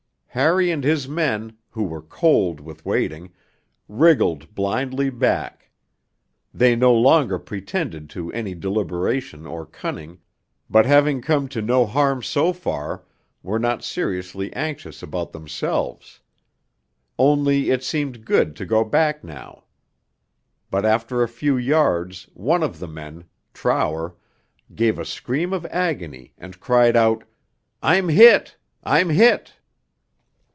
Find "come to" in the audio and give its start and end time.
11.21-11.61